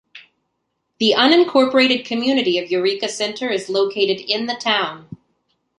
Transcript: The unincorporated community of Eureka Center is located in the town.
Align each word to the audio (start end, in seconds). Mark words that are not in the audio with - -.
The 0.97 1.13
unincorporated 1.15 2.05
community 2.05 2.57
of 2.57 2.71
Eureka 2.71 3.07
Center 3.07 3.51
is 3.51 3.69
located 3.69 4.19
in 4.19 4.47
the 4.47 4.55
town. 4.55 5.07